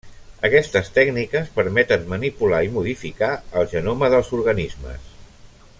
[0.47, 5.13] Aquestes tècniques permeten manipular i modificar el genoma dels organismes.